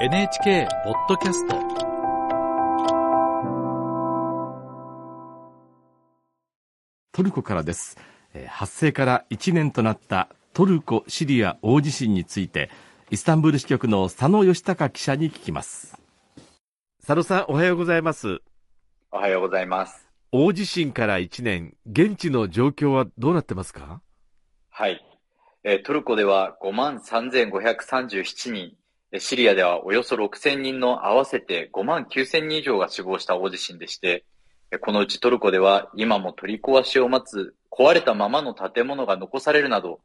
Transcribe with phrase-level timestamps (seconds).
[0.00, 1.56] NHK ポッドキャスト。
[7.10, 7.96] トルコからです。
[8.32, 12.70] えー発生から1年となったトルコ・シリア大地震について
[13.10, 15.98] イスタンブール支局の佐野義孝記者に聞きます。
[17.04, 18.38] 佐野さんおはようございます。
[19.10, 20.06] おはようございます。
[20.30, 24.00] 大地震から1年現地の状況はどうなってますか？
[24.70, 25.04] はい。
[25.64, 28.77] えートルコでは5万3537人、えー
[29.16, 34.24] シリアではおよそ6000人の合わせて5万9000人以上が死亡した大地震でして、
[34.82, 40.00] このうちトルコでは今も取り壊しを待つ壊れたままの建物が残されるなど、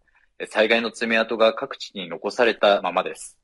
[0.48, 3.38] 災害の爪痕が各地に残されたままです。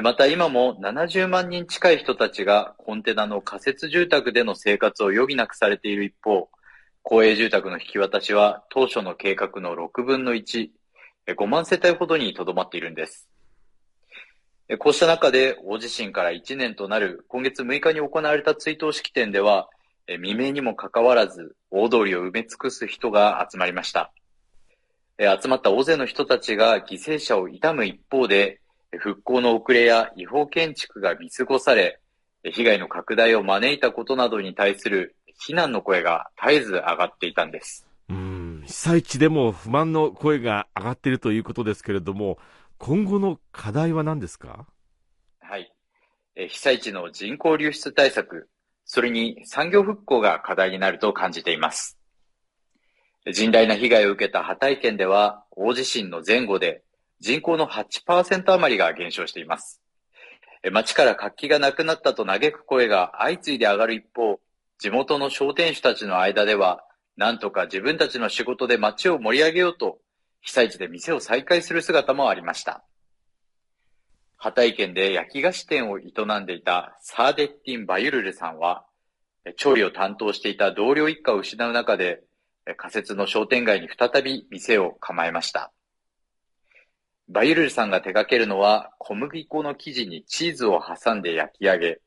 [0.00, 6.48] また今も70万人近い人たちがコンテナの仮設住宅での生活を余儀なくされている一方、
[7.02, 10.68] 公営住宅の引き渡しは当初の計画の6分の1、
[11.28, 13.28] 5万世帯ほどにとどまっているんです。
[14.78, 19.68] こうした中で大地震から1年となる今月6日に行われた追悼式典では、
[20.06, 24.12] 未明にもかかわらず大通りを埋め尽くす人が集まりました。
[25.18, 28.60] 集まった大勢の人たちが犠牲者を悼む一方で、
[28.96, 32.00] 復興の遅れや違法建築が見過ごされ、
[32.42, 37.86] 被害の拡大を招いたことなどに対する非難の声が絶えず上がっていたんです。
[38.08, 42.38] うん被災地でも不満の声が上がっているということですけれども
[42.86, 44.66] 今後の課題は何ですか？
[45.40, 45.72] はい。
[46.36, 48.50] え被災地の人口流出対策、
[48.84, 51.96] それに産業復興が課題になると感じています。
[53.26, 56.82] 甚大な被害を受けたハタイ県では、大地震の前後で
[57.20, 59.80] 人口の8%余りが減少しています。
[60.62, 64.40] えー町から活気がなくなったと嘆く声が相次いで上がる一方、
[64.78, 66.84] 地元の商店主たちの間では、
[67.16, 70.00] なんとか自分たちの仕事で町を盛り上げようと、
[70.44, 72.84] 被災地で店を再開する姿もありました。
[74.36, 76.02] ハタイ県で焼き菓子店を営
[76.40, 78.84] んでいたサーデッティン・バユルルさんは、
[79.56, 82.22] 調理を担当していた同僚一家を失う中で、
[82.76, 85.72] 仮設の商店街に再び店を構えました。
[87.30, 92.00] バユルルさんが手掛けるのは、小麦粉の生地にチーズを挟んで焼き上げ、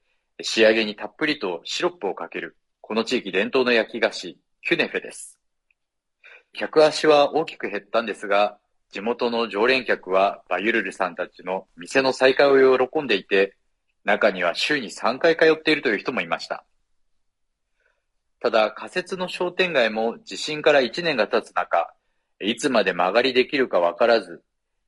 [0.44, 5.37] 仕上げにたっぷりとシロップをかける、この地域伝統の焼き菓子、キュネフェです。
[6.58, 8.58] 客足は大きく減ったんですが、
[8.92, 13.56] 地元の常連客はバユルルさんたちの店の再開を喜んでいて、
[14.04, 16.66] 中には週に3回通っているという人もいました。
[18.40, 21.94] ただ仮設の商店街も地震から1年が経つ中、
[22.40, 24.42] いつまで間借りできるかわからず、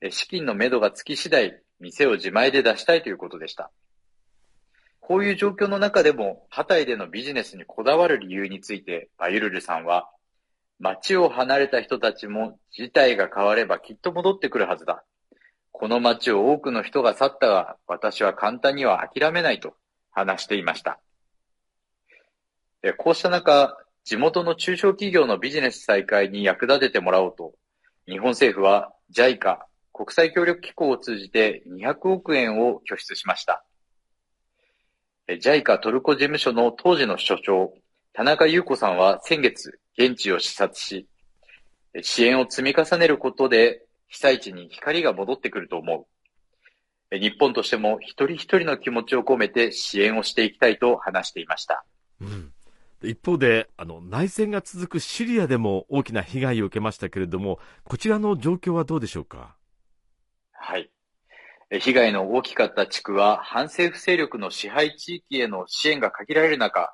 [0.10, 3.70] 資金のめどがつき次第、店を自前で出したいということでした。
[5.02, 10.10] こういう状況の中でも、ハタイでのビジネスにこだわる理由について、バユルルさんは、
[10.80, 15.04] 街を離れた人たちも事態が変わればきっと戻ってくるはずだ。
[15.72, 19.76] この街を多くの人が去ったが、私は簡単には諦めないと
[20.12, 21.00] 話していました。
[22.98, 27.54] こうした中、地元の中小企業のビジネス再開に役立ててもらおうと、
[28.08, 29.58] 日本政府は JICA
[29.94, 33.66] 国際協力機構を通じて200億円を拠出しました。
[35.28, 37.74] JICA トルコ事務所の当時の所長、
[38.14, 41.08] 田中優子さんは先月、現地を視察し、
[42.02, 46.08] 支援を積み重ねることで被災地に光が戻ってくると思
[47.12, 47.18] う。
[47.18, 51.84] 日本としても一人一人の気持ちを込めて支援をしていきたいと話していました。
[52.22, 52.54] うん
[53.02, 59.56] 一方であの内戦が続くシリアでも大きな被害を受けましたけれどもこちらの状況はどうでしょうか？
[60.52, 60.90] はい。
[61.72, 66.94] え被害の大きかった地区は反政府勢力の支配地域への支援が限られる中、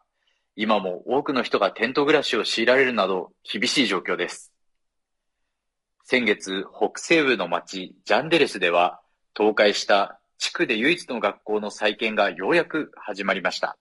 [0.58, 4.54] 今も多くの人がテント暮らしを強いられるなど厳しい状況です。
[6.04, 9.02] 先月、北西部の町ジャンデレスでは
[9.38, 13.78] 倒壊した地区で唯一の学校の再建がようやく始まりました。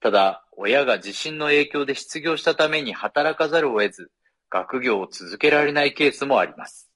[0.00, 4.10] ただ、親が地震の影響で失業したために働かざるを得ず、
[4.50, 6.90] 学業を続けられないケースもあります。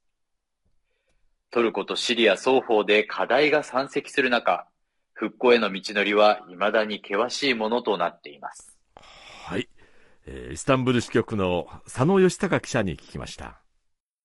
[1.51, 4.67] トルコとシリア双方で課題が山積する中、
[5.15, 8.77] 復興への道のりは未だに険しいものとなっています。
[9.47, 9.69] はい、
[10.27, 13.64] えーイスタンブール支局の佐野義孝記者に聞きました